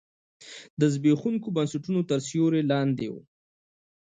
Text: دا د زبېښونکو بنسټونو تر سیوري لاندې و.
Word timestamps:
دا 0.79 0.85
د 0.89 0.91
زبېښونکو 0.93 1.47
بنسټونو 1.55 2.01
تر 2.09 2.19
سیوري 2.27 2.63
لاندې 2.71 3.07
و. 3.09 3.15